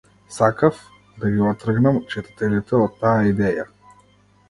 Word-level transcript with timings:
Сакаав 0.37 0.79
да 1.19 1.31
ги 1.35 1.45
оттргнам 1.51 2.01
читателите 2.17 2.83
од 2.89 2.99
таа 3.05 3.17
идеја. 3.37 3.71